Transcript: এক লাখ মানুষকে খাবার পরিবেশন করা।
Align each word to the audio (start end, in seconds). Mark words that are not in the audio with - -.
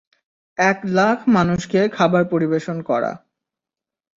এক 0.57 0.77
লাখ 0.89 1.17
মানুষকে 1.27 1.79
খাবার 1.89 2.23
পরিবেশন 2.25 2.77
করা। 2.81 3.11